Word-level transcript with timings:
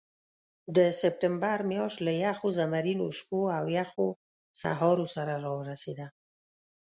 د 0.75 0.77
سپټمبر 0.99 1.57
میاشت 1.71 1.97
له 2.05 2.13
یخو 2.25 2.47
زمرینو 2.59 3.05
شپو 3.17 3.41
او 3.57 3.63
یخو 3.79 4.07
سهارو 4.61 5.05
سره 5.15 5.33
راورسېده. 5.43 6.07